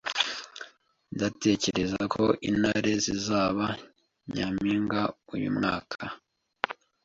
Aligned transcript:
Ndatekereza 1.15 2.01
ko 2.13 2.23
Intare 2.49 2.91
zizaba 3.05 3.65
nyampinga 4.33 5.01
uyu 5.33 5.49
mwaka. 5.57 6.01